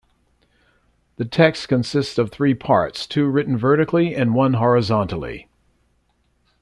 The 1.17 1.25
text 1.25 1.69
consists 1.69 2.17
of 2.17 2.31
three 2.31 2.55
parts, 2.55 3.05
two 3.05 3.27
written 3.27 3.55
vertically 3.55 4.15
and 4.15 4.33
one 4.33 4.53
horizontally. 4.55 5.47